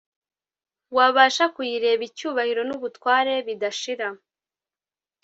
[0.95, 4.07] wabasha kuyireba icyubahiro n ubutware budashira